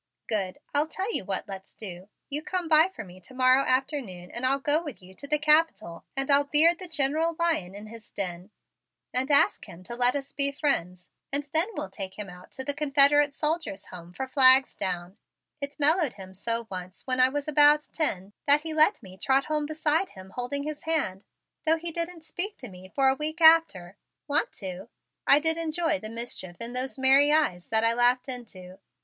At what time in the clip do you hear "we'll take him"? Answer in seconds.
11.73-12.31